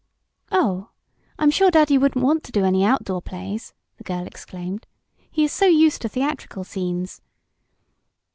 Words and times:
"Oh, 0.51 0.89
I'm 1.37 1.51
sure 1.51 1.69
daddy 1.69 1.95
wouldn't 1.95 2.25
want 2.25 2.43
to 2.45 2.51
do 2.51 2.65
any 2.65 2.83
outdoor 2.83 3.21
plays," 3.21 3.75
the 3.97 4.03
girl 4.03 4.25
exclaimed. 4.25 4.87
"He 5.29 5.43
is 5.43 5.51
so 5.53 5.67
used 5.67 6.01
to 6.01 6.09
theatrical 6.09 6.63
scenes." 6.63 7.21